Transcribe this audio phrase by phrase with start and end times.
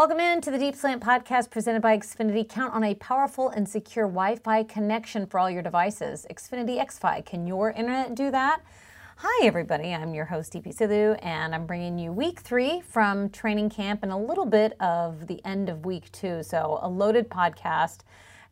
[0.00, 2.48] Welcome in to the Deep Slant podcast presented by Xfinity.
[2.48, 6.24] Count on a powerful and secure Wi Fi connection for all your devices.
[6.30, 7.22] Xfinity XFi.
[7.26, 8.62] Can your internet do that?
[9.16, 9.92] Hi, everybody.
[9.92, 14.10] I'm your host, Deepi Sidhu, and I'm bringing you week three from training camp and
[14.10, 16.42] a little bit of the end of week two.
[16.44, 17.98] So, a loaded podcast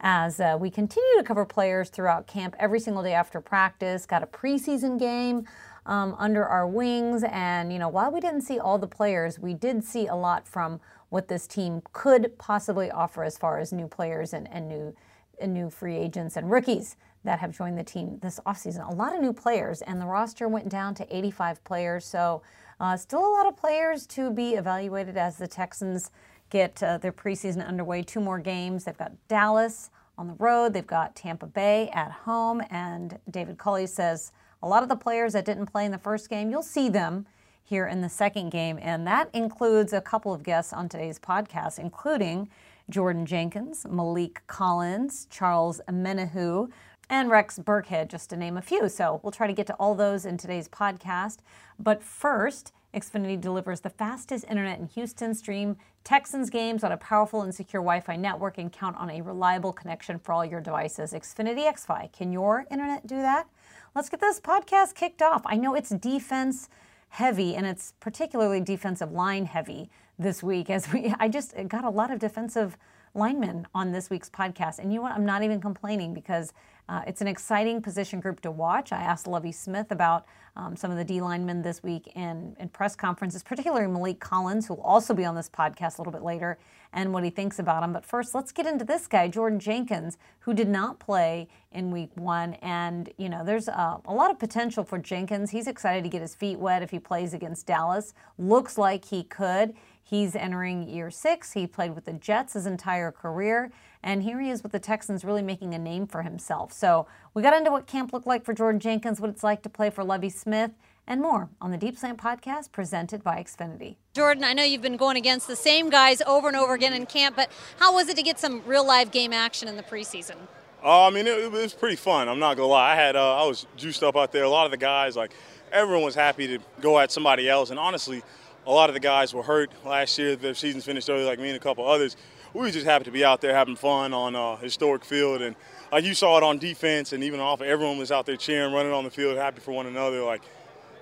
[0.00, 4.04] as uh, we continue to cover players throughout camp every single day after practice.
[4.04, 5.46] Got a preseason game
[5.86, 7.24] um, under our wings.
[7.24, 10.46] And, you know, while we didn't see all the players, we did see a lot
[10.46, 10.80] from
[11.11, 14.94] what this team could possibly offer as far as new players and, and new
[15.40, 18.89] and new free agents and rookies that have joined the team this offseason.
[18.90, 22.04] A lot of new players, and the roster went down to 85 players.
[22.04, 22.43] So,
[22.81, 26.11] uh, still a lot of players to be evaluated as the Texans
[26.50, 28.03] get uh, their preseason underway.
[28.03, 28.84] Two more games.
[28.84, 33.86] They've got Dallas on the road, they've got Tampa Bay at home, and David Culley
[33.86, 36.89] says a lot of the players that didn't play in the first game, you'll see
[36.89, 37.25] them
[37.69, 38.78] here in the second game.
[38.81, 42.48] And that includes a couple of guests on today's podcast, including
[42.89, 46.70] Jordan Jenkins, Maliek Collins, Charles Omenihu,
[47.11, 48.89] and Rex Burkhead, just to name a few.
[48.89, 51.39] So we'll try to get to all those in today's podcast.
[51.79, 55.35] But first, Xfinity delivers the fastest internet in Houston.
[55.35, 59.20] Stream Texans games on a powerful and secure Wi Fi network and count on a
[59.20, 61.12] reliable connection for all your devices.
[61.12, 62.11] Xfinity XFi.
[62.12, 63.47] Can your internet do that?
[63.95, 65.42] Let's get this podcast kicked off.
[65.45, 66.70] I know it's defense
[67.09, 70.70] heavy, and it's particularly defensive line heavy this week.
[70.70, 72.77] As we, I just got a lot of defensive
[73.14, 75.12] linemen on this week's podcast, and you know what?
[75.12, 76.53] I'm not even complaining because
[76.89, 78.92] uh, it's an exciting position group to watch.
[78.92, 82.69] I asked Lovie Smith about um, some of the D linemen this week in, in
[82.69, 86.22] press conferences, particularly Maliek Collins, who will also be on this podcast a little bit
[86.22, 86.58] later,
[86.92, 87.92] and what he thinks about him.
[87.92, 92.11] But first, let's get into this guy, Jordan Jenkins, who did not play in week
[92.14, 92.55] one.
[92.55, 95.50] And, you know, there's a, a lot of potential for Jenkins.
[95.50, 98.14] He's excited to get his feet wet if he plays against Dallas.
[98.39, 99.75] Looks like he could.
[100.02, 101.52] He's entering year six.
[101.52, 103.70] He played with the Jets his entire career.
[104.03, 106.73] And here he is with the Texans really making a name for himself.
[106.73, 109.69] So we got into what camp looked like for Jordan Jenkins, what it's like to
[109.69, 110.70] play for Lovie Smith,
[111.07, 113.97] and more on the Deep Slant podcast presented by Xfinity.
[114.14, 117.07] Jordan, I know you've been going against the same guys over and over again in
[117.07, 120.37] camp, but how was it to get some real live game action in the preseason?
[120.85, 122.29] Uh, I mean, it, it, was pretty fun.
[122.29, 122.92] I'm not gonna lie.
[122.92, 124.45] I had uh, I was juiced up out there.
[124.45, 125.33] A lot of the guys, like
[125.73, 128.22] everyone, was happy to go at somebody else, and honestly,
[128.64, 130.37] a lot of the guys were hurt last year.
[130.37, 132.16] Their seasons finished early, like me and a couple others.
[132.54, 135.42] We were just happy to be out there having fun on a historic field.
[135.42, 135.54] And
[135.92, 138.92] like you saw it on defense and even off, everyone was out there cheering, running
[138.92, 140.22] on the field, happy for one another.
[140.22, 140.42] Like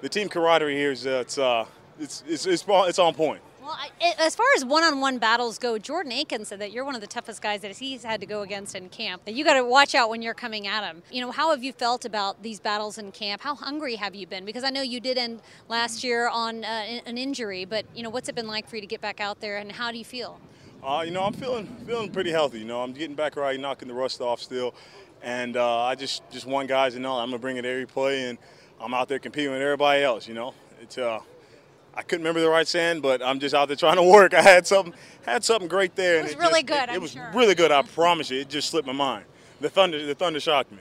[0.01, 1.65] the team camaraderie here is uh, it's, uh,
[2.01, 3.41] it's, it's, it's, it's on point.
[3.63, 3.77] Well,
[4.21, 7.43] as far as one-on-one battles go, Jordan Akins said that you're one of the toughest
[7.43, 9.25] guys that he's had to go against in camp.
[9.25, 11.03] That you got to watch out when you're coming at him.
[11.11, 13.43] You know, how have you felt about these battles in camp?
[13.43, 14.45] How hungry have you been?
[14.45, 18.11] Because I know you did end last year on uh, an injury, but you know,
[18.11, 20.05] what's it been like for you to get back out there, and how do you
[20.05, 20.39] feel?
[20.83, 22.61] Uh, you know, I'm feeling feeling pretty healthy.
[22.61, 24.75] You know, I'm getting back right, knocking the rust off still,
[25.23, 28.29] and uh, I just just want guys to know I'm gonna bring it every play,
[28.29, 28.39] and
[28.81, 30.29] I'm out there competing with everybody else.
[30.29, 31.21] You know, it's uh,
[31.95, 34.35] I couldn't remember the right saying, but I'm just out there trying to work.
[34.35, 34.95] I had something
[35.25, 36.19] had something great there.
[36.19, 36.89] It was and it really just, good.
[36.91, 37.31] It, it was sure.
[37.35, 37.73] really good.
[37.73, 38.41] I promise you.
[38.41, 39.25] It just slipped my mind.
[39.61, 40.79] The thunder, the thunder shocked me.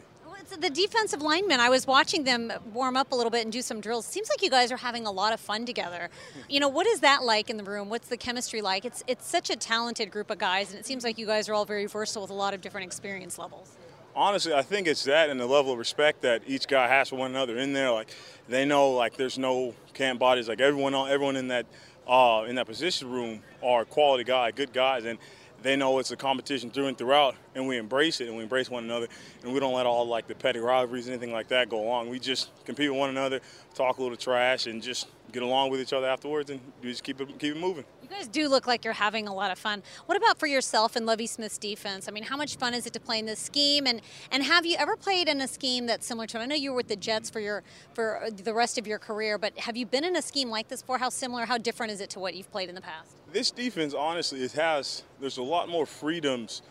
[0.49, 3.81] The defensive linemen, I was watching them warm up a little bit and do some
[3.81, 4.05] drills.
[4.05, 6.09] Seems like you guys are having a lot of fun together.
[6.47, 7.89] You know, what is that like in the room?
[7.89, 8.85] What's the chemistry like?
[8.85, 11.53] It's it's such a talented group of guys, and it seems like you guys are
[11.53, 13.75] all very versatile with a lot of different experience levels.
[14.15, 17.17] Honestly, I think it's that and the level of respect that each guy has for
[17.17, 17.91] one another in there.
[17.91, 18.13] Like
[18.47, 20.47] they know, like there's no camp bodies.
[20.47, 21.65] Like everyone, everyone in that
[22.07, 25.17] uh, in that position room are quality guys, good guys, and
[25.61, 28.69] they know it's a competition through and throughout, and we embrace it and we embrace
[28.69, 29.07] one another,
[29.43, 32.09] and we don't let all like the petty rivalries, anything like that, go along.
[32.09, 33.39] We just compete with one another,
[33.73, 37.03] talk a little trash, and just get along with each other afterwards, and we just
[37.03, 37.85] keep it keep it moving.
[38.05, 39.81] You guys do look like you're having a lot of fun.
[40.05, 42.07] What about for yourself and Lovie Smith's defense?
[42.07, 43.87] I mean, how much fun is it to play in this scheme?
[43.87, 43.99] And
[44.29, 46.39] and have you ever played in a scheme that's similar to?
[46.39, 47.63] I know you were with the Jets for your
[47.95, 50.83] for the rest of your career, but have you been in a scheme like this
[50.83, 50.99] before?
[50.99, 51.45] How similar?
[51.45, 53.09] How different is it to what you've played in the past?
[53.33, 55.01] This defense, honestly, it has.
[55.19, 56.61] There's a lot more freedoms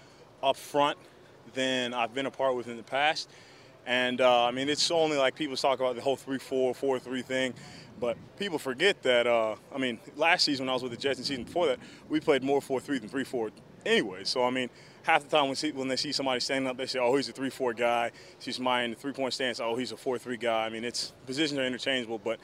[0.40, 0.98] up front
[1.54, 3.28] than I've been a part with in the past.
[3.86, 6.98] And uh, I mean, it's only like people talk about the whole 3 4, 4
[7.00, 7.54] 3 thing.
[8.04, 11.18] But people forget that, uh, I mean, last season when I was with the Jets
[11.18, 11.78] and season before that,
[12.10, 13.50] we played more 4 3 than 3 4
[13.86, 14.24] anyway.
[14.24, 14.68] So, I mean,
[15.04, 17.30] half the time when, see, when they see somebody standing up, they say, oh, he's
[17.30, 18.10] a 3 4 guy.
[18.40, 20.66] See somebody in the three point stance, oh, he's a 4 3 guy.
[20.66, 22.40] I mean, it's positions are interchangeable, but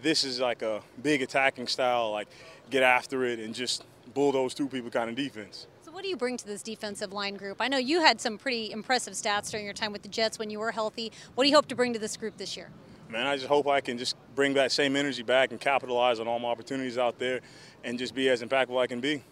[0.00, 2.28] this is like a big attacking style, like
[2.70, 5.66] get after it and just bulldoze two people kind of defense.
[5.82, 7.58] So, what do you bring to this defensive line group?
[7.60, 10.48] I know you had some pretty impressive stats during your time with the Jets when
[10.48, 11.12] you were healthy.
[11.34, 12.70] What do you hope to bring to this group this year?
[13.12, 16.26] Man, I just hope I can just bring that same energy back and capitalize on
[16.26, 17.40] all my opportunities out there
[17.84, 19.22] and just be as impactful I can be.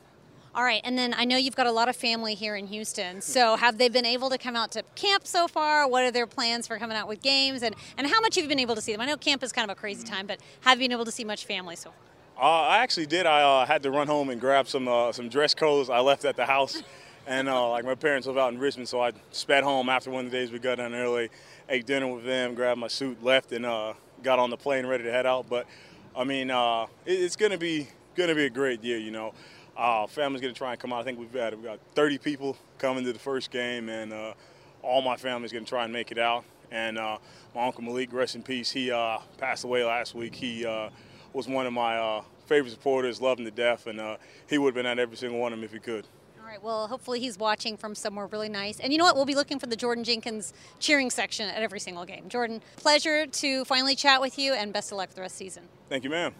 [0.55, 3.23] All right, and then I know you've got a lot of family here in Houston.
[3.23, 5.89] So have they been able to come out to camp so far?
[5.89, 7.63] What are their plans for coming out with games?
[7.63, 9.01] And, and how much have you been able to see them?
[9.01, 11.13] I know camp is kind of a crazy time, but have you been able to
[11.13, 11.91] see much family so
[12.37, 12.45] far?
[12.45, 13.25] Uh, I actually did.
[13.25, 16.27] I uh, had to run home and grab some uh, some dress clothes I left
[16.27, 16.83] at the house.
[17.27, 20.25] And uh, like my parents live out in Richmond, so I sped home after one
[20.25, 21.31] of the days we got done early,
[21.71, 25.05] ate dinner with them, grabbed my suit, left, and uh, got on the plane ready
[25.05, 25.49] to head out.
[25.49, 25.67] But
[26.15, 28.99] I mean, uh, it, it's gonna be gonna be a great year.
[28.99, 29.33] You know,
[29.77, 31.01] uh, family's gonna try and come out.
[31.01, 34.35] I think we've got we got 30 people coming to the first game, and uh,
[34.83, 36.45] all my family's gonna try and make it out.
[36.73, 37.19] And uh,
[37.55, 40.35] my uncle Malik, rest in peace, he uh, passed away last week.
[40.35, 40.91] He uh,
[41.33, 44.19] was one of my favorite supporters, him to death, and
[44.49, 46.07] he would have been at every single one of them if he could.
[46.51, 46.65] All right.
[46.65, 48.81] Well, hopefully he's watching from somewhere really nice.
[48.81, 49.15] And you know what?
[49.15, 52.29] We'll be looking for the Jordan Jenkins cheering section at every single game.
[52.29, 55.39] Jordan, pleasure to finally chat with you, and best of luck for the rest of
[55.39, 55.63] the season.
[55.89, 56.35] Thank you, ma'am.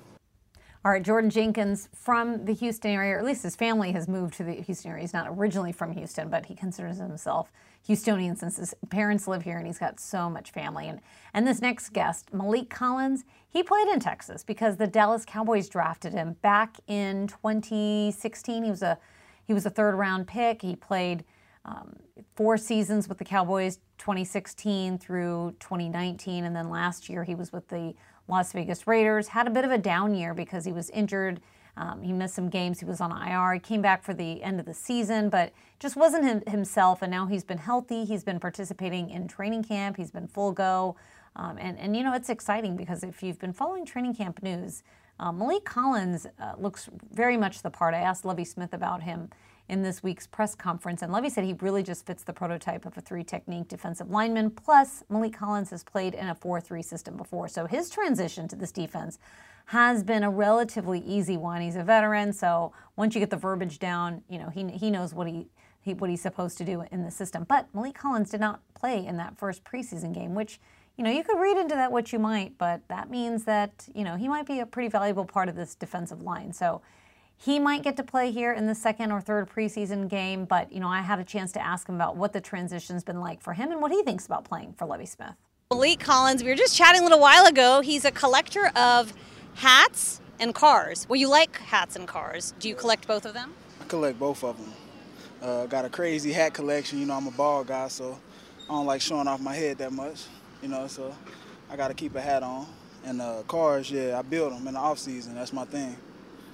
[0.85, 4.35] All right, Jordan Jenkins from the Houston area, or at least his family has moved
[4.35, 5.03] to the Houston area.
[5.03, 7.53] He's not originally from Houston, but he considers himself
[7.89, 10.89] Houstonian since his parents live here and he's got so much family.
[10.89, 11.01] And,
[11.35, 16.13] and this next guest, Maliek Collins, he played in Texas because the Dallas Cowboys drafted
[16.13, 18.65] him back in 2016.
[18.65, 18.99] He was a
[19.51, 20.63] he was a third round pick.
[20.63, 21.25] He played
[21.65, 21.97] um,
[22.37, 27.67] four seasons with the Cowboys, 2016 through 2019, and then last year he was with
[27.67, 27.93] the
[28.29, 29.27] Las Vegas Raiders.
[29.27, 31.41] Had a bit of a down year because he was injured.
[31.77, 32.79] Um, he missed some games.
[32.79, 33.55] He was on IR.
[33.55, 37.03] He came back for the end of the season, but just wasn't him, himself.
[37.03, 38.05] And now he's been healthy.
[38.05, 39.97] He's been participating in training camp.
[39.97, 40.95] He's been full go.
[41.35, 44.85] Um, and, and, you know, it's exciting because if you've been following training camp news,
[45.21, 47.95] uh, Maliek Collins uh, looks very much the part.
[47.95, 49.29] I asked Lovie Smith about him
[49.69, 51.03] in this week's press conference.
[51.03, 54.51] And Lovie said he really just fits the prototype of a three technique defensive lineman.
[54.51, 57.49] Plus, Maliek Collins has played in a 4 3 system before.
[57.49, 59.19] So his transition to this defense
[59.67, 61.61] has been a relatively easy one.
[61.61, 65.15] He's a veteran, so once you get the verbiage down, you know, he, he knows
[65.15, 65.47] what he,
[65.83, 67.45] he what he's supposed to do in the system.
[67.49, 70.59] But Maliek Collins did not play in that first preseason game, which
[71.01, 74.05] you know, you could read into that what you might, but that means that, you
[74.05, 76.53] know, he might be a pretty valuable part of this defensive line.
[76.53, 76.83] So
[77.39, 80.79] he might get to play here in the second or third preseason game, but you
[80.79, 83.55] know, I had a chance to ask him about what the transition's been like for
[83.55, 85.33] him and what he thinks about playing for Lovie Smith.
[85.73, 87.81] Maliek Collins, we were just chatting a little while ago.
[87.81, 89.15] He's a collector of
[89.55, 91.09] hats and cars.
[91.09, 92.53] Well, you like hats and cars.
[92.59, 93.55] Do you collect both of them?
[93.81, 94.75] I collect both of them.
[95.41, 96.99] Uh, got a crazy hat collection.
[96.99, 98.19] You know, I'm a bald guy, so
[98.69, 100.27] I don't like showing off my head that much.
[100.63, 101.15] You know, so
[101.71, 102.67] I got to keep a hat on.
[103.05, 105.35] And uh, cars, yeah, I build them in the off season.
[105.35, 105.97] That's my thing.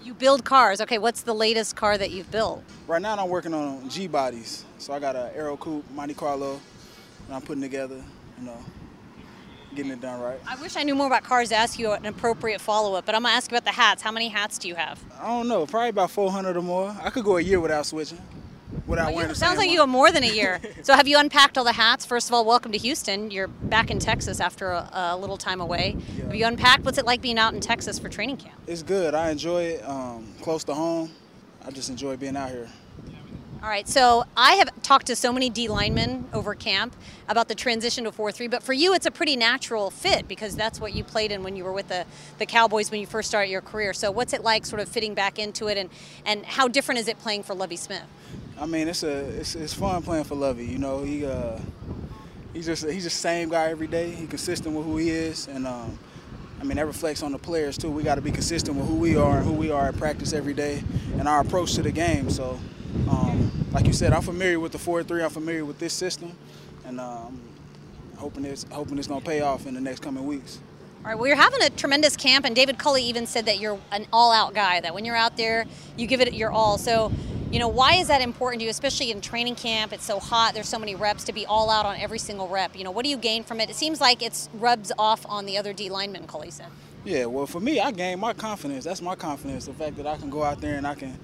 [0.02, 0.80] You build cars.
[0.80, 2.62] Okay, what's the latest car that you've built?
[2.86, 4.64] Right now, I'm working on G bodies.
[4.78, 6.60] So I got an Aero Coupe, Monte Carlo,
[7.26, 8.00] and I'm putting together,
[8.38, 8.56] you know,
[9.74, 10.38] getting it done right.
[10.46, 13.16] I wish I knew more about cars to ask you an appropriate follow up, but
[13.16, 14.02] I'm gonna ask you about the hats.
[14.02, 15.02] How many hats do you have?
[15.20, 16.96] I don't know, probably about 400 or more.
[17.02, 18.20] I could go a year without switching
[18.86, 20.60] without well, sounds like you have more than a year.
[20.82, 22.04] so have you unpacked all the hats?
[22.04, 23.30] First of all, welcome to Houston.
[23.30, 25.96] You're back in Texas after a, a little time away.
[26.16, 26.24] Yeah.
[26.24, 26.84] Have you unpacked?
[26.84, 28.60] What's it like being out in Texas for training camp?
[28.66, 29.14] It's good.
[29.14, 29.88] I enjoy it.
[29.88, 31.10] Um, close to home.
[31.64, 32.68] I just enjoy being out here.
[33.62, 36.94] All right, so I have talked to so many D linemen over camp
[37.26, 40.54] about the transition to 4 3, but for you, it's a pretty natural fit because
[40.54, 42.04] that's what you played in when you were with the,
[42.38, 43.92] the Cowboys when you first started your career.
[43.92, 45.90] So, what's it like sort of fitting back into it, and,
[46.24, 48.04] and how different is it playing for Lovie Smith?
[48.58, 50.64] I mean, it's a it's, it's fun playing for Lovie.
[50.64, 51.58] You know, he uh,
[52.54, 54.10] he's just he's the same guy every day.
[54.10, 55.98] He's consistent with who he is, and um,
[56.60, 57.90] I mean that reflects on the players too.
[57.90, 60.32] We got to be consistent with who we are and who we are at practice
[60.32, 60.82] every day,
[61.18, 62.30] and our approach to the game.
[62.30, 62.58] So,
[63.10, 65.22] um, like you said, I'm familiar with the four-three.
[65.22, 66.32] I'm familiar with this system,
[66.86, 67.40] and um,
[68.16, 70.60] hoping it's hoping it's gonna pay off in the next coming weeks.
[71.04, 73.78] All right, well, you're having a tremendous camp, and David Culley even said that you're
[73.92, 74.80] an all-out guy.
[74.80, 75.66] That when you're out there,
[75.96, 76.78] you give it your all.
[76.78, 77.12] So
[77.50, 79.92] you know, why is that important to you, especially in training camp?
[79.92, 82.76] It's so hot, there's so many reps to be all out on every single rep.
[82.76, 83.70] You know, what do you gain from it?
[83.70, 86.50] It seems like it's rubs off on the other D linemen, Culley.
[87.04, 88.84] Yeah, well, for me, I gain my confidence.
[88.84, 91.18] That's my confidence, the fact that I can go out there and I can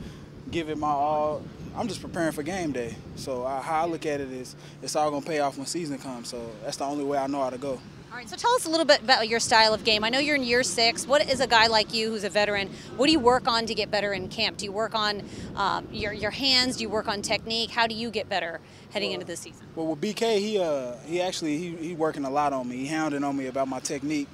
[0.51, 1.43] give it my all.
[1.75, 2.95] I'm just preparing for game day.
[3.17, 5.67] So I, how I look at it is it's all going to pay off when
[5.67, 6.29] season comes.
[6.29, 7.81] So that's the only way I know how to go.
[8.13, 10.05] All right, so tell us a little bit about your style of game.
[10.05, 11.07] I know you're in year six.
[11.07, 12.69] What is a guy like you who's a veteran?
[12.99, 14.59] What do you work on to get better in camp?
[14.59, 15.23] Do you work on
[15.57, 16.77] um, your, your hands?
[16.77, 17.71] Do you work on technique?
[17.71, 19.67] How do you get better heading well, into this season?
[19.75, 22.77] Well, with BK, he uh, he actually he, he working a lot on me.
[22.77, 24.29] He hounding on me about my technique,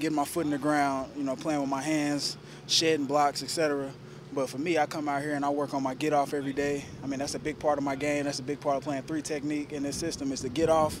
[0.00, 2.36] getting my foot in the ground, you know, playing with my hands,
[2.66, 3.92] shedding blocks, etc.
[4.34, 6.54] But for me, I come out here and I work on my get off every
[6.54, 6.86] day.
[7.04, 8.24] I mean, that's a big part of my game.
[8.24, 11.00] That's a big part of playing three technique in this system is to get off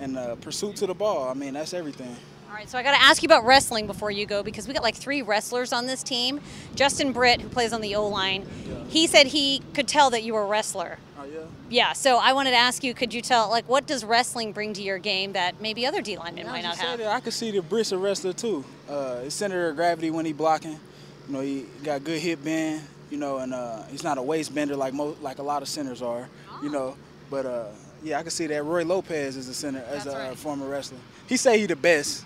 [0.00, 1.28] and uh, pursuit to the ball.
[1.28, 2.16] I mean, that's everything.
[2.48, 4.74] All right, so I got to ask you about wrestling before you go because we
[4.74, 6.40] got like three wrestlers on this team.
[6.74, 8.44] Justin Britt, who plays on the O line,
[8.88, 10.98] he said he could tell that you were a wrestler.
[11.16, 11.38] Oh yeah.
[11.68, 14.72] Yeah, so I wanted to ask you, could you tell, like, what does wrestling bring
[14.72, 17.00] to your game that maybe other D linemen might not have?
[17.00, 18.64] I could see the Britt's a wrestler too.
[18.88, 20.80] Uh, his center of gravity when he blocking.
[21.28, 22.82] You know, he got good hip bend.
[23.10, 25.68] You know, and uh, he's not a waist bender like mo- like a lot of
[25.68, 26.28] centers are.
[26.62, 26.96] You know,
[27.28, 27.66] but uh,
[28.02, 28.64] yeah, I can see that.
[28.64, 30.36] Roy Lopez is a center as a right.
[30.36, 30.98] former wrestler.
[31.26, 32.24] He say he the best.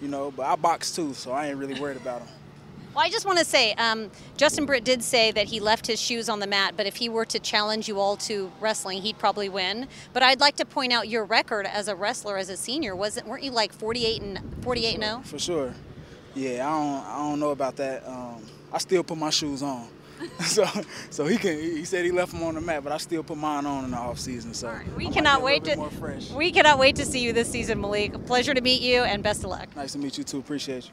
[0.00, 2.28] You know, but I box too, so I ain't really worried about him.
[2.94, 6.00] Well, I just want to say, um, Justin Britt did say that he left his
[6.00, 9.18] shoes on the mat, but if he were to challenge you all to wrestling, he'd
[9.18, 9.88] probably win.
[10.12, 12.94] But I'd like to point out your record as a wrestler, as a senior.
[12.94, 15.22] Wasn't weren't you like 48 and 48 0?
[15.24, 15.74] For sure.
[16.36, 18.06] Yeah, I don't I don't know about that.
[18.06, 19.88] Um, I still put my shoes on.
[20.40, 20.64] so
[21.10, 23.36] so he can he said he left them on the mat, but I still put
[23.38, 24.54] mine on in the off season.
[24.54, 26.30] So We I cannot wait to more fresh.
[26.30, 28.26] we cannot wait to see you this season, Maliek.
[28.26, 29.74] Pleasure to meet you, and best of luck.
[29.76, 30.38] Nice to meet you too.
[30.38, 30.90] Appreciate you.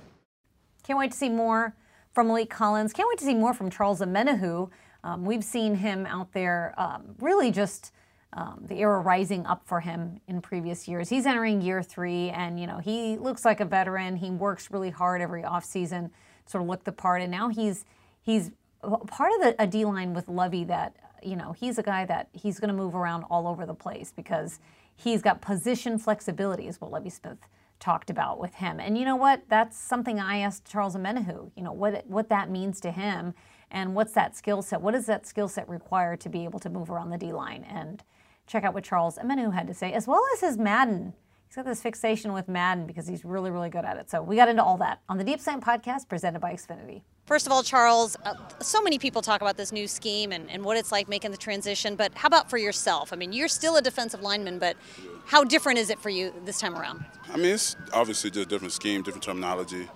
[0.83, 1.75] Can't wait to see more
[2.13, 2.93] from Maliek Collins.
[2.93, 4.69] Can't wait to see more from Charles Omenihu.
[5.03, 7.91] Um, we've seen him out there um, really just
[8.33, 11.09] um, the era rising up for him in previous years.
[11.09, 14.15] He's entering year three, and you know he looks like a veteran.
[14.15, 16.11] He works really hard every offseason,
[16.45, 17.85] sort of look the part, and now he's
[18.21, 18.51] he's
[18.81, 22.29] part of the, a D line with Lovie that you know he's a guy that
[22.33, 24.59] he's going to move around all over the place because
[24.95, 27.38] he's got position flexibility, is what Lovie Smith
[27.79, 28.79] talked about with him.
[28.79, 29.43] And you know what?
[29.50, 31.51] That's something I asked Charles Omenihu.
[31.55, 33.33] You know what what that means to him,
[33.69, 34.81] and what's that skill set?
[34.81, 37.63] What does that skill set require to be able to move around the D line?
[37.63, 38.03] And
[38.47, 41.13] check out what Charles Omenihu had to say, as well as his Madden.
[41.51, 44.10] He's got this fixation with Madden because he's really, really good at it.
[44.10, 47.01] So we got into all that on the Deep Slant podcast presented by Xfinity.
[47.25, 50.63] First of all, Charles, uh, so many people talk about this new scheme and, and
[50.63, 53.12] what it's like making the transition, but how about for yourself?
[53.12, 54.77] I mean, you're still a defensive lineman, but
[55.25, 57.03] how different is it for you this time around?
[57.34, 59.89] I mean, it's obviously just a different scheme, different terminology,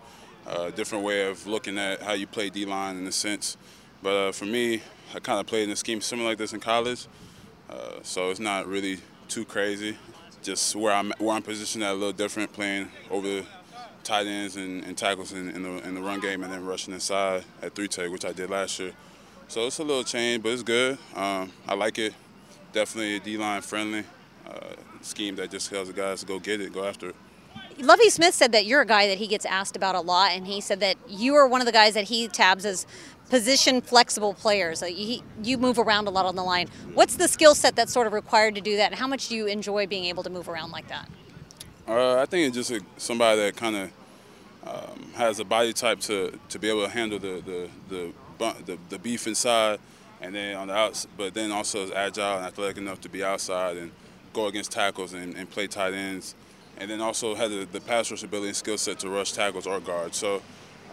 [0.46, 3.56] uh, different way of looking at how you play D line in a sense.
[4.04, 4.82] But uh, for me,
[5.14, 7.08] I kind of played in a scheme similar like this in college,
[7.70, 9.96] uh, so it's not really too crazy.
[10.46, 13.46] Just where I'm where I'm positioned at a little different, playing over the
[14.04, 16.94] tight ends and, and tackles in, in, the in the run game, and then rushing
[16.94, 18.92] inside at three tech, which I did last year.
[19.48, 21.00] So it's a little change, but it's good.
[21.16, 22.14] Um, I like it.
[22.74, 24.04] Definitely a D line friendly
[24.48, 27.16] uh, scheme that just tells the guys to go get it, go after it.
[27.80, 30.46] Lovie Smith said that you're a guy that he gets asked about a lot, and
[30.46, 32.86] he said that you are one of the guys that he tabs as
[33.30, 34.84] position flexible players.
[34.88, 36.68] You, move around a lot on the line.
[36.94, 39.36] What's the skill set that's sort of required to do that, and how much do
[39.36, 41.10] you enjoy being able to move around like that?
[41.88, 43.92] Uh, I think it's just a, somebody that kind of
[44.66, 48.14] um, has a body type to, to be able to handle the the, the
[48.66, 49.80] the the beef inside,
[50.22, 53.24] and then on the outs, but then also is agile and athletic enough to be
[53.24, 53.92] outside and
[54.34, 56.36] go against tackles and, and play tight ends,
[56.78, 59.66] and then also has the, the pass rush ability and skill set to rush tackles
[59.66, 60.18] or guards.
[60.18, 60.42] So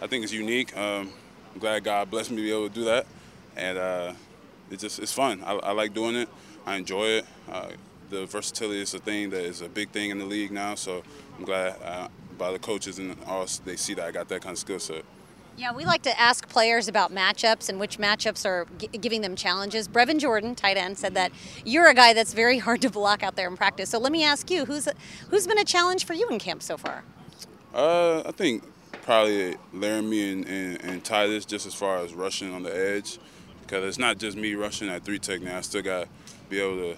[0.01, 0.75] I think it's unique.
[0.77, 1.11] Um,
[1.53, 3.05] I'm glad God blessed me to be able to do that,
[3.55, 4.13] and uh,
[4.71, 5.43] it's just it's fun.
[5.45, 6.29] I, I like doing it.
[6.65, 7.25] I enjoy it.
[7.51, 7.69] Uh,
[8.09, 10.75] the versatility is a thing that is a big thing in the league now.
[10.75, 11.03] So
[11.37, 12.07] I'm glad uh,
[12.37, 15.03] by the coaches and all they see that I got that kind of skill set.
[15.55, 19.35] Yeah, we like to ask players about matchups and which matchups are g- giving them
[19.35, 19.87] challenges.
[19.87, 21.31] Brevin Jordan, tight end, said that
[21.63, 23.91] you're a guy that's very hard to block out there in practice.
[23.91, 24.87] So let me ask you, who's
[25.29, 27.03] who's been a challenge for you in camp so far?
[27.71, 28.63] Uh, I think
[29.03, 33.19] probably Laremy and, and, and Tytus just as far as rushing on the edge
[33.61, 35.57] because it's not just me rushing at three tech now.
[35.57, 36.09] I still got to
[36.49, 36.97] be able to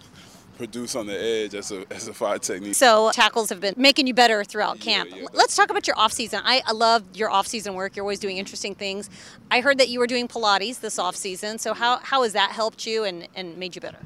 [0.56, 2.74] produce on the edge as a, as a five technique.
[2.74, 5.10] So tackles have been making you better throughout Yeah, camp.
[5.14, 6.40] yeah, Let's talk about your off season.
[6.44, 7.96] I, I love your off season work.
[7.96, 9.08] You're always doing interesting things.
[9.50, 11.58] I heard that you were doing Pilates this off season.
[11.58, 13.98] So how, how has that helped you and, and made you better?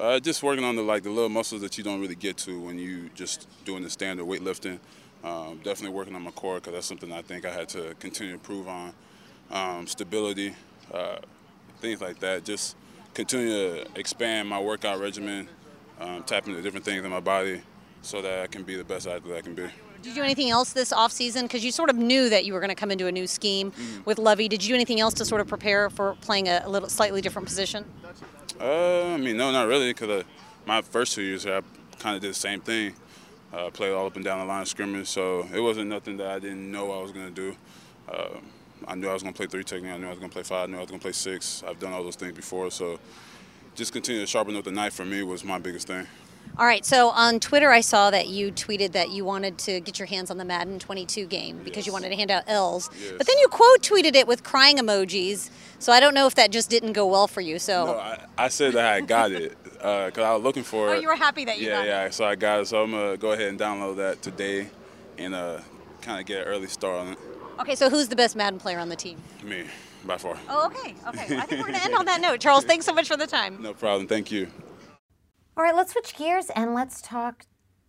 [0.00, 2.58] Uh, just working on the like the little muscles that you don't really get to
[2.60, 4.80] when you just doing the standard weightlifting.
[5.24, 8.32] Um, definitely working on my core because that's something I think I had to continue
[8.32, 8.92] to improve on.
[9.50, 10.54] Um, stability,
[10.92, 11.18] uh,
[11.80, 12.44] things like that.
[12.44, 12.76] Just
[13.14, 15.48] continue to expand my workout regimen,
[16.00, 17.62] um, tap into different things in my body
[18.00, 19.62] so that I can be the best athlete I can be.
[19.62, 21.42] Did you do anything else this off season?
[21.46, 23.70] Because you sort of knew that you were going to come into a new scheme
[23.70, 24.02] Mm-hmm.
[24.04, 24.48] with Lovie.
[24.48, 27.20] Did you do anything else to sort of prepare for playing a, a little slightly
[27.20, 27.84] different position?
[28.60, 30.22] Uh, I mean, no, not really, because uh,
[30.66, 32.94] my first two years here, I kind of did the same thing.
[33.52, 36.28] Uh, played all up and down the line of scrimmage, so it wasn't nothing that
[36.28, 37.56] I didn't know I was going to do.
[38.08, 38.38] Uh,
[38.88, 39.92] I knew I was going to play three technique.
[39.92, 40.68] I knew I was going to play five.
[40.68, 41.62] I knew I was going to play six.
[41.66, 42.98] I've done all those things before, so
[43.74, 46.06] just continue to sharpen up the knife for me was my biggest thing.
[46.58, 46.84] All right.
[46.84, 50.30] So on Twitter, I saw that you tweeted that you wanted to get your hands
[50.30, 52.90] on the Madden 22 game because you wanted to hand out L's.
[53.00, 53.14] Yes.
[53.16, 55.48] But then you quote tweeted it with crying emojis.
[55.78, 57.58] So I don't know if that just didn't go well for you.
[57.58, 60.92] So No, I, I said that I got it because I was looking for Oh,
[60.92, 61.02] it.
[61.02, 61.88] you were happy that you yeah, got it.
[61.88, 62.10] yeah.
[62.10, 62.66] So I got it.
[62.68, 64.68] So I'm gonna go ahead and download that today
[65.18, 65.60] and uh,
[66.00, 67.18] kind of get an early start on it.
[67.60, 69.18] Okay, so who's the best Madden player on the team?
[69.44, 69.64] Me,
[70.04, 70.36] by far.
[70.48, 71.36] Oh, okay, okay.
[71.36, 72.40] I think we're going to end on that note.
[72.40, 73.60] Charles, thanks so much for the time.
[73.62, 74.08] No problem.
[74.08, 74.48] Thank you.
[75.56, 77.44] All right, let's switch gears and let's talk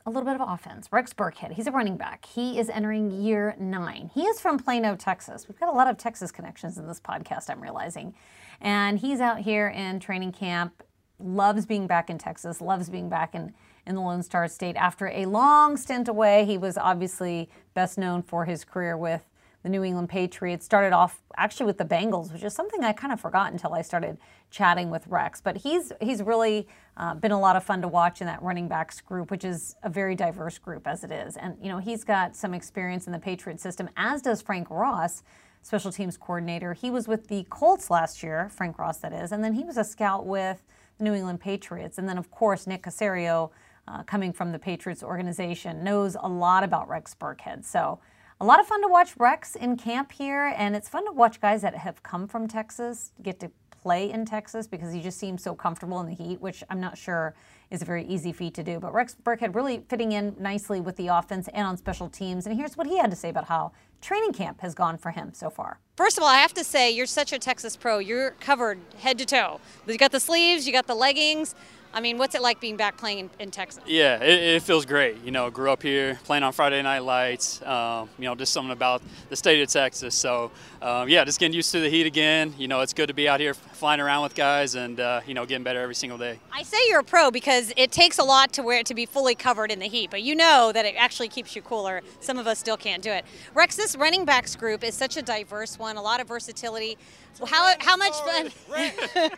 [0.06, 0.90] a little bit of offense.
[0.92, 2.26] Rex Burkhead, he's a running back.
[2.26, 4.12] He is entering year nine.
[4.14, 5.48] He is from Plano, Texas.
[5.48, 8.14] We've got a lot of Texas connections in this podcast, I'm realizing.
[8.60, 10.84] And he's out here in training camp,
[11.20, 13.54] loves being back in Texas, loves being back in,
[13.86, 14.76] in the Lone Star State.
[14.76, 19.24] After a long stint away, he was obviously best known for his career with
[19.64, 20.66] the New England Patriots.
[20.66, 23.82] Started off actually with the Bengals, which is something I kind of forgot until I
[23.82, 24.18] started
[24.52, 25.42] chatting with Rex.
[25.42, 26.68] But he's he's really
[26.98, 29.76] uh, been a lot of fun to watch in that running backs group, which is
[29.82, 31.38] a very diverse group as it is.
[31.38, 35.24] And you know he's got some experience in the Patriot system, as does Frank Ross.
[35.66, 36.74] Special teams coordinator.
[36.74, 39.78] He was with the Colts last year, Frank Ross, that is, and then he was
[39.78, 40.62] a scout with
[40.98, 41.98] the New England Patriots.
[41.98, 43.52] And then, of course, Nick Caserio,
[43.88, 47.66] uh, coming from the Patriots organization, knows a lot about Rex Burkhead.
[47.66, 48.00] So
[48.40, 51.40] a lot of fun to watch Rex in camp here, and it's fun to watch
[51.40, 55.44] guys that have come from Texas get to play in Texas because he just seems
[55.44, 57.36] so comfortable in the heat, which I'm not sure
[57.74, 58.80] is a very easy feat to do.
[58.80, 62.46] But Rex Burkhead really fitting in nicely with the offense and on special teams.
[62.46, 65.34] And here's what he had to say about how training camp has gone for him
[65.34, 65.80] so far.
[65.98, 67.98] First of all, I have to say, you're such a Texas pro.
[67.98, 69.60] You're covered head to toe.
[69.88, 71.56] You got the sleeves, you got the leggings.
[71.94, 73.84] I mean, what's it like being back playing in, in Texas?
[73.86, 75.24] Yeah, it, it, feels great.
[75.24, 77.62] You know, grew up here, playing on Friday Night Lights.
[77.62, 80.16] Um, you know, just something about the state of Texas.
[80.16, 82.56] So, um, yeah, just getting used to the heat again.
[82.58, 85.36] You know, it's good to be out here flying around with guys and uh, you
[85.36, 86.40] know getting better every single day.
[86.52, 89.36] I say you're a pro because it takes a lot to wear to be fully
[89.36, 92.02] covered in the heat, but you know that it actually keeps you cooler.
[92.22, 93.24] Some of us still can't do it.
[93.54, 96.98] Rex, this running backs group is such a diverse one, a lot of versatility.
[97.46, 98.46] How how much fun?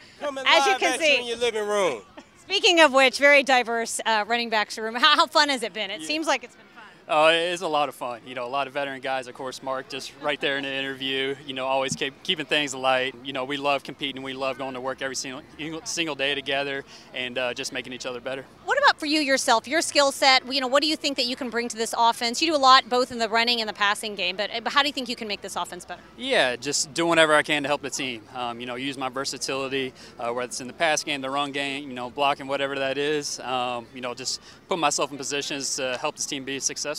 [0.47, 2.01] As you can see, in your living room.
[2.47, 4.95] Speaking of which, very diverse uh, running backs room.
[4.95, 5.89] How, how, fun has it been?
[5.89, 6.07] It yeah.
[6.07, 6.83] seems like it's been fun.
[7.07, 8.21] Oh, it is a lot of fun.
[8.25, 9.27] You know, a lot of veteran guys.
[9.27, 11.35] Of course, Mark just right there in the interview.
[11.45, 13.13] You know, always keep, keeping things light.
[13.23, 14.23] You know, we love competing.
[14.23, 15.43] We love going to work every single
[15.83, 16.83] single day together
[17.13, 18.43] and uh, just making each other better.
[18.65, 19.67] What about for you yourself?
[19.67, 20.51] Your skill set.
[20.51, 22.41] You know, what do you think that you can bring to this offense?
[22.41, 24.81] You do a lot both in the running and the passing game, but, but how
[24.81, 26.01] do you think you can make this offense better?
[26.17, 28.23] Yeah, just doing whatever I can to help the team.
[28.33, 31.51] Um, you know, use my versatility, uh, whether it's in the pass game, the run
[31.51, 33.39] game, you know, blocking whatever that is.
[33.41, 36.94] Um, you know, just put myself in positions to help this team be successful.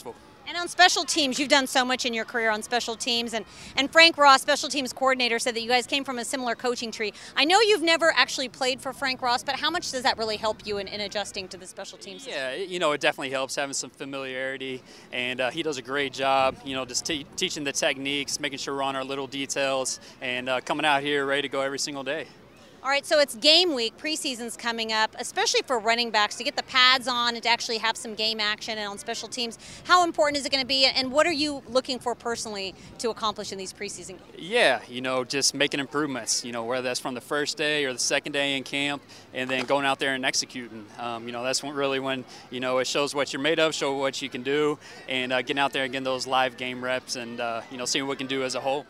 [0.48, 3.34] And on special teams, you've done so much in your career on special teams.
[3.34, 6.54] And, and Frank Ross, special teams coordinator, said that you guys came from a similar
[6.54, 7.12] coaching tree.
[7.34, 10.36] I know you've never actually played for Frank Ross, but how much does that really
[10.36, 12.26] help you in, in adjusting to the special teams?
[12.26, 14.82] Yeah, you know, it definitely helps having some familiarity.
[15.12, 18.58] And uh, he does a great job, you know, just te- teaching the techniques, making
[18.58, 21.80] sure we're on our little details, and uh, coming out here ready to go every
[21.80, 22.26] single day.
[22.86, 26.54] All right, so it's game week, preseason's coming up, especially for running backs to get
[26.54, 29.58] the pads on and to actually have some game action and on special teams.
[29.82, 33.10] How important is it going to be, and what are you looking for personally to
[33.10, 34.38] accomplish in these preseason games?
[34.38, 37.92] Yeah, you know, just making improvements, you know, whether that's from the first day or
[37.92, 39.02] the second day in camp,
[39.34, 40.86] and then going out there and executing.
[41.00, 43.96] Um, you know, that's really when, you know, it shows what you're made of, show
[43.96, 47.16] what you can do, and uh, getting out there and getting those live game reps
[47.16, 48.86] and, uh, you know, seeing what we can do as a whole.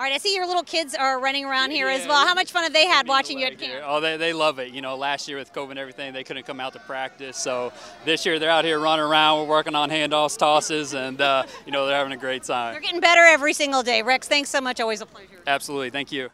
[0.00, 2.26] All right, I see your little kids are running around here yeah, as well.
[2.26, 3.84] How much fun have they had watching you at camp?
[3.84, 4.72] Oh, they, they love it.
[4.72, 7.36] You know, last year with COVID and everything, they couldn't come out to practice.
[7.36, 7.70] So
[8.06, 9.40] this year they're out here running around.
[9.40, 12.72] We're working on handoffs, tosses, and, uh, you know, they're having a great time.
[12.72, 14.00] They're getting better every single day.
[14.00, 14.80] Rex, thanks so much.
[14.80, 15.42] Always a pleasure.
[15.46, 15.90] Absolutely.
[15.90, 16.30] Thank you.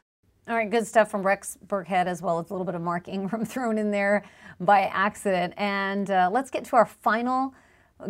[0.47, 3.09] All right, good stuff from Rex Burkhead as well as a little bit of Mark
[3.09, 4.23] Ingram thrown in there
[4.61, 5.55] by accident.
[5.57, 7.53] And uh, let's get to our final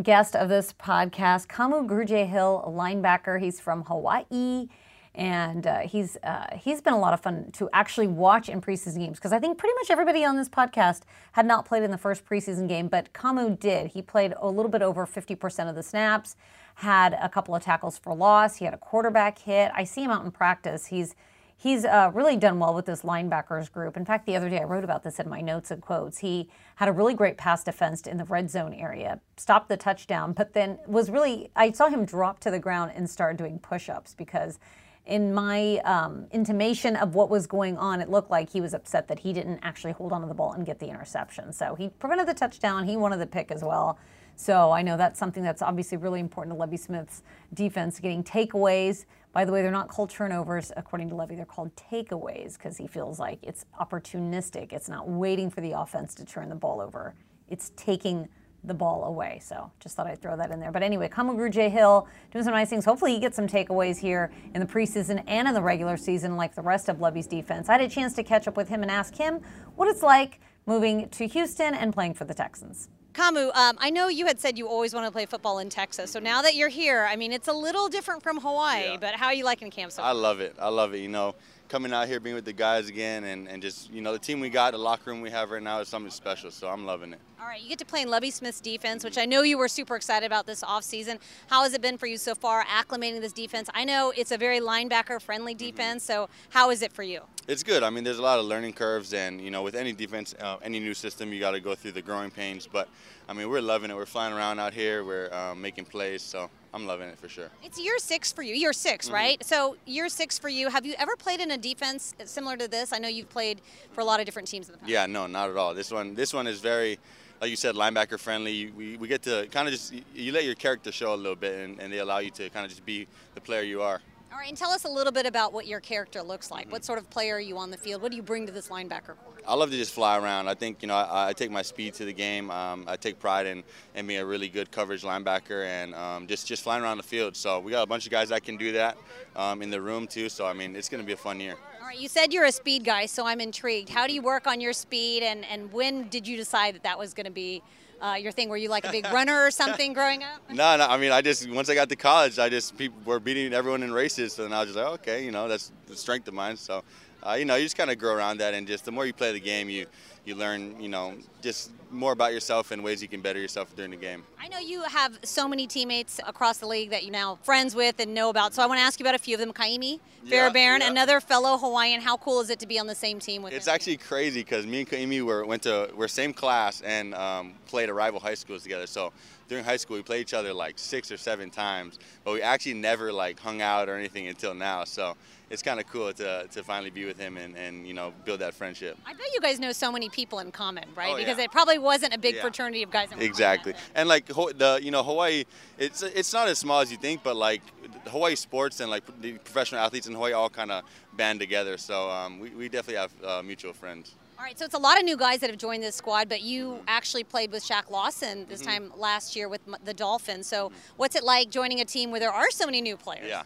[0.03, 3.41] guest of this podcast, Kamu Grugier-Hill, a linebacker.
[3.41, 4.69] He's from Hawaii
[5.17, 8.99] and uh, he's uh, he's been a lot of fun to actually watch in preseason
[8.99, 11.03] games because I think pretty much everybody on this podcast
[11.33, 13.89] had not played in the first preseason game, but Kamu did.
[13.89, 16.37] He played a little bit over 50% of the snaps,
[16.77, 19.73] had a couple of tackles for loss, he had a quarterback hit.
[19.75, 20.87] I see him out in practice.
[20.87, 21.15] He's
[21.57, 23.97] he's uh, really done well with this linebackers group.
[23.97, 26.19] In fact, the other day I wrote about this in my notes and quotes.
[26.19, 30.35] He had a really great pass defense in the red zone area, stopped the touchdown,
[30.35, 34.15] but then was really I saw him drop to the ground and start doing push-ups
[34.15, 34.59] because
[35.07, 39.07] in my um, intimation of what was going on, it looked like he was upset
[39.09, 41.53] that he didn't actually hold onto the ball and get the interception.
[41.53, 42.85] So he prevented the touchdown.
[42.87, 43.99] He wanted the pick as well.
[44.35, 47.23] So I know that's something that's obviously really important to Lovie Smith's
[47.55, 49.07] defense, getting takeaways.
[49.33, 51.37] By the way, they're not called turnovers, according to Lovie.
[51.37, 54.73] They're called takeaways because he feels like it's opportunistic.
[54.73, 57.15] It's not waiting for the offense to turn the ball over.
[57.49, 58.29] It's taking
[58.67, 59.41] the ball away.
[59.43, 60.73] So just thought I'd throw that in there.
[60.73, 62.85] But anyway, Kamu Grugier-Hill doing some nice things.
[62.85, 66.55] Hopefully he gets some takeaways here in the preseason and in the regular season like
[66.55, 67.69] the rest of Lovie's defense.
[67.69, 69.41] I had a chance to catch up with him and ask him
[69.77, 72.89] what it's like moving to Houston and playing for the Texans.
[73.17, 76.11] Kamu, um, I know you had said you always want to play football in Texas.
[76.11, 78.91] So now that you're here, I mean, it's a little different from Hawaii.
[78.91, 78.97] Yeah.
[79.01, 80.11] But how are you liking camp so far?
[80.11, 80.55] I love it.
[80.59, 80.99] I love it.
[80.99, 81.35] You know,
[81.69, 84.41] coming out here, being with the guys again, and, and just, you know, the team
[84.41, 86.51] we got, the locker room we have right now is something special.
[86.51, 87.21] So I'm loving it.
[87.41, 89.69] All right, you get to play in Lovie Smith's defense, which I know you were
[89.69, 91.19] super excited about this offseason.
[91.49, 93.69] How has it been for you so far, acclimating this defense?
[93.75, 95.67] I know it's a very linebacker-friendly mm-hmm.
[95.67, 97.21] defense, so how is it for you?
[97.47, 97.83] It's good.
[97.83, 100.57] I mean, there's a lot of learning curves, and you know, with any defense, uh,
[100.63, 102.67] any new system, you got to go through the growing pains.
[102.67, 102.89] But
[103.29, 103.95] I mean, we're loving it.
[103.95, 105.05] We're flying around out here.
[105.05, 107.49] We're um, making plays, so I'm loving it for sure.
[107.65, 108.55] It's year six for you.
[108.55, 109.15] Year 6 mm-hmm.
[109.15, 109.43] right?
[109.43, 110.69] So year six for you.
[110.69, 112.93] Have you ever played in a defense similar to this?
[112.93, 113.63] I know you've played
[113.93, 114.91] for a lot of different teams in the past.
[114.91, 115.73] Yeah, no, not at all.
[115.73, 116.99] This one, this one is very
[117.41, 118.71] like you said, linebacker friendly.
[118.71, 121.55] We, we get to kind of just, you let your character show a little bit
[121.65, 124.01] and, and they allow you to kind of just be the player you are.
[124.37, 126.65] All right, and tell us a little bit about what your character looks like.
[126.65, 126.73] Mm-hmm.
[126.73, 128.03] What sort of player are you on the field?
[128.03, 129.33] What do you bring to this linebacker corps?
[129.49, 130.47] I love to just fly around.
[130.47, 132.51] I think you know I, I take my speed to the game.
[132.51, 136.47] Um, I take pride in, in being a really good coverage linebacker and um, just
[136.47, 137.35] just flying around the field.
[137.35, 138.99] So we got a bunch of guys that can do that
[139.37, 140.29] um, in the room too.
[140.29, 141.55] So I mean it's going to be a fun year.
[141.81, 143.89] All right, you said you're a speed guy, so I'm intrigued.
[143.89, 146.99] How do you work on your speed, and and when did you decide that that
[146.99, 147.63] was going to be?
[148.01, 148.49] Uh, your thing?
[148.49, 150.41] Were you like a big runner or something growing up?
[150.51, 150.87] No, no.
[150.87, 153.83] I mean, I just once I got to college, I just people were beating everyone
[153.83, 156.57] in races, then I was just like, okay, you know, that's the strength of mine.
[156.57, 156.83] So,
[157.27, 159.13] uh, you know, you just kind of grow around that, and just the more you
[159.13, 159.87] play the game, you
[160.27, 163.93] you learn, you know, just more about yourself and ways you can better yourself during
[163.93, 164.25] the game.
[164.41, 168.01] I know you have so many teammates across the league that you're now friends with
[168.01, 168.53] and know about.
[168.53, 169.53] So I want to ask you about a few of them.
[169.53, 170.91] Kaimi yeah, yeah.
[170.91, 172.01] another fellow Hawaiian.
[172.01, 173.75] How cool is it to be on the same team with it's him?
[173.75, 177.89] Actually crazy because me and Kaimi were went to we're same class and um, played
[177.89, 178.87] at rival high schools together.
[178.87, 179.13] So
[179.49, 182.75] during high school we played each other like six or seven times, but we actually
[182.75, 184.85] never like hung out or anything until now.
[184.85, 185.17] So
[185.51, 188.41] it's kind of cool to, to finally be with him and, and you know build
[188.41, 188.99] that friendship.
[189.07, 191.13] I bet you guys know so many people in common, right?
[191.13, 191.45] Oh, because yeah.
[191.45, 192.41] it probably wasn't a big yeah.
[192.41, 193.09] fraternity of guys.
[193.19, 195.45] exactly, and like the you know Hawaii,
[195.79, 197.63] it's it's not as small as you think, but like
[198.09, 201.77] Hawaii sports and like the professional athletes in Hawaii all kind of band together.
[201.77, 204.15] So um, we, we definitely have uh, mutual friends.
[204.39, 206.43] All right, so it's a lot of new guys that have joined this squad, but
[206.43, 208.71] you actually played with Shaq Lawson this mm-hmm.
[208.71, 210.47] time last year with the Dolphins.
[210.47, 210.79] So, mm-hmm.
[210.99, 213.27] what's it like joining a team where there are so many new players?
[213.27, 213.45] Yeah,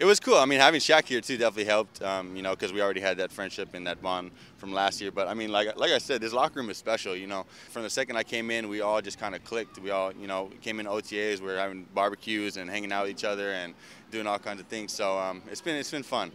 [0.00, 0.36] it was cool.
[0.36, 2.02] I mean, having Shaq here too definitely helped.
[2.02, 5.10] Um, you know, because we already had that friendship and that bond from last year.
[5.10, 7.16] But I mean, like like I said, this locker room is special.
[7.16, 9.78] You know, from the second I came in, we all just kind of clicked.
[9.78, 11.40] We all, you know, came in OTAs.
[11.40, 13.74] We are having barbecues and hanging out with each other and
[14.10, 14.92] doing all kinds of things.
[14.92, 16.30] So um, it's been it's been fun.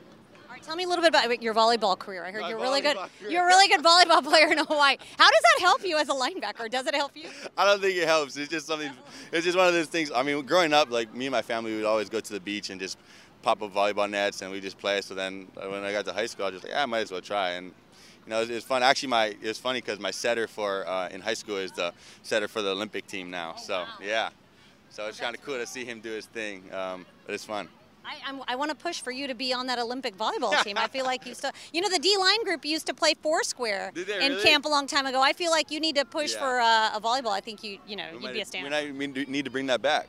[0.49, 2.23] All right, tell me a little bit about your volleyball career.
[2.23, 2.95] I heard My you're really good.
[2.95, 3.31] Career.
[3.31, 4.97] You're a really good volleyball player in Hawaii.
[5.17, 6.69] How does that help you as a linebacker?
[6.69, 7.29] Does it help you?
[7.57, 8.35] I don't think it helps.
[8.37, 8.91] It's just something.
[9.31, 10.11] It's just one of those things.
[10.13, 12.69] I mean, growing up, like me and my family would always go to the beach
[12.69, 12.97] and just
[13.43, 15.01] pop up volleyball nets and we just play.
[15.01, 16.85] So then uh, when I got to high school, I was just like, yeah, I
[16.87, 17.51] might as well try.
[17.51, 17.73] And
[18.25, 18.81] you know, it's, fun.
[18.81, 22.47] Actually, my it's funny because my setter for uh, in high school is the setter
[22.47, 23.53] for the Olympic team now.
[23.55, 23.87] Oh, so wow.
[24.01, 24.29] yeah,
[24.89, 26.63] so it's kind of cool to see him do his thing.
[26.73, 27.67] Um, but it's fun.
[28.05, 30.77] I, I'm, i want to push for you to be on that Olympic volleyball team.
[30.77, 33.93] I feel like you still, you know, the D line group used to play Foursquare
[33.95, 34.43] in really?
[34.43, 35.21] camp a long time ago.
[35.21, 36.39] I feel like you need to push yeah.
[36.39, 37.31] for uh, a volleyball.
[37.31, 38.97] I think you, you know, we you'd be a standard.
[38.97, 40.07] We need to bring that back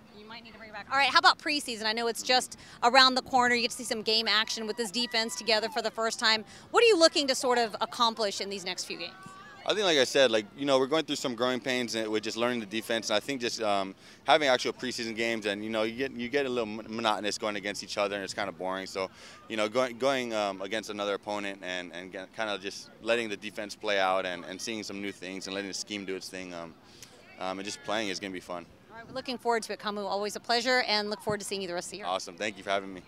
[0.75, 0.89] back.
[0.91, 1.85] All right, how about preseason?
[1.85, 3.55] I know it's just around the corner.
[3.55, 6.45] You get to see some game action with this defense together for the first time.
[6.73, 9.15] What are you looking to sort of accomplish in these next few games?
[9.67, 12.25] I think, like I said, like you know, we're going through some growing pains with
[12.25, 15.71] just learning the defense, and I think just um, having actual preseason games, and you
[15.71, 18.49] know, you get you get a little monotonous going against each other, and it's kind
[18.49, 18.87] of boring.
[18.87, 19.11] So,
[19.49, 23.37] you know, going going um, against another opponent and and kind of just letting the
[23.37, 26.29] defense play out and, and seeing some new things and letting the scheme do its
[26.29, 26.75] thing, um,
[27.39, 28.67] um and just playing is going to be fun.
[28.95, 30.05] All right, we're looking forward to it, Kamu.
[30.05, 32.07] Always a pleasure, and look forward to seeing you the rest of the year.
[32.07, 32.37] Awesome.
[32.37, 33.03] Thank you for having me.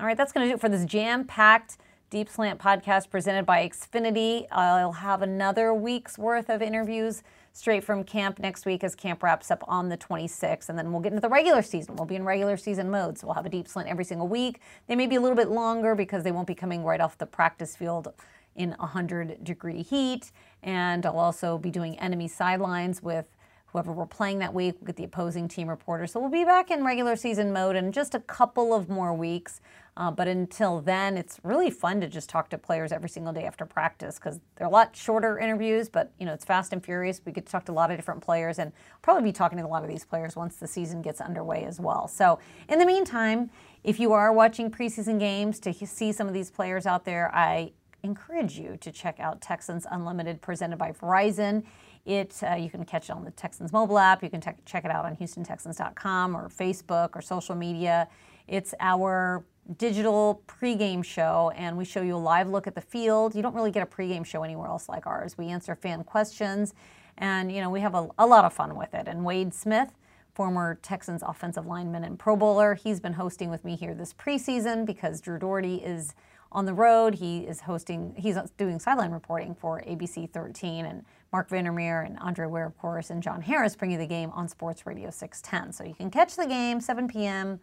[0.00, 1.76] All right, that's going to do it for this jam-packed
[2.10, 4.48] Deep Slant podcast presented by Xfinity.
[4.50, 7.22] I'll have another week's worth of interviews
[7.52, 10.70] straight from camp next week as camp wraps up on the 26th.
[10.70, 11.94] And then we'll get into the regular season.
[11.94, 13.16] We'll be in regular season mode.
[13.16, 14.60] So we'll have a deep slant every single week.
[14.88, 17.26] They may be a little bit longer because they won't be coming right off the
[17.26, 18.12] practice field
[18.56, 20.32] in 100 degree heat.
[20.64, 23.26] And I'll also be doing enemy sidelines with
[23.72, 24.76] whoever we're playing that week.
[24.80, 26.06] We'll get the opposing team reporter.
[26.06, 29.60] So we'll be back in regular season mode in just a couple of more weeks.
[29.98, 33.44] Uh, but until then, it's really fun to just talk to players every single day
[33.44, 37.20] after practice because they're a lot shorter interviews, but you know it's fast and furious.
[37.24, 38.70] We get to talk to a lot of different players, and
[39.02, 41.80] probably be talking to a lot of these players once the season gets underway as
[41.80, 42.06] well.
[42.06, 43.50] So in the meantime,
[43.82, 47.72] if you are watching preseason games to see some of these players out there, I
[48.04, 51.64] encourage you to check out Texans Unlimited presented by Verizon.
[52.08, 54.24] It uh, you can catch it on the Texans mobile app.
[54.24, 58.08] You can te- check it out on HoustonTexans.com or Facebook or social media.
[58.48, 59.44] It's our
[59.78, 63.36] digital pregame show, and we show you a live look at the field.
[63.36, 65.38] You don't really get a pregame show anywhere else like ours.
[65.38, 66.74] We answer fan questions
[67.18, 69.08] And, you know, we have a, a lot of fun with it.
[69.08, 69.92] And Wade Smith,
[70.34, 74.86] former Texans offensive lineman and Pro Bowler, he's been hosting with me here this preseason
[74.86, 76.14] because Drew Dougherty is
[76.50, 77.16] on the road.
[77.16, 80.86] He is hosting, he's doing sideline reporting for ABC 13.
[80.86, 84.30] And Mark Vandermeer and Andre Ware, of course, and John Harris bring you the game
[84.30, 85.72] on Sports Radio 610.
[85.72, 87.60] So you can catch the game 7 p.m.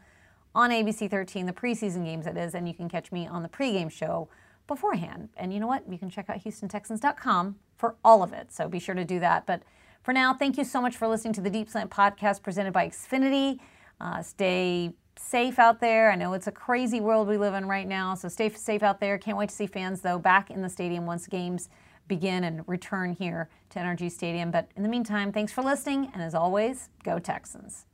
[0.54, 3.50] on ABC 13, the preseason games it is, and you can catch me on the
[3.50, 4.30] pregame show
[4.68, 5.30] beforehand.
[5.38, 5.84] And you know what?
[5.90, 8.52] You can check out HoustonTexans.com for all of it.
[8.52, 9.46] So be sure to do that.
[9.46, 9.64] But
[10.04, 12.88] for now, thank you so much for listening to the Deep Slant podcast presented by
[12.88, 13.60] Xfinity.
[14.00, 16.12] Uh, stay safe out there.
[16.12, 19.00] I know it's a crazy world we live in right now, so stay safe out
[19.00, 19.18] there.
[19.18, 21.70] Can't wait to see fans, though, back in the stadium once games
[22.08, 24.52] begin and return here to NRG Stadium.
[24.52, 27.86] But in the meantime, thanks for listening, and as always, go Texans.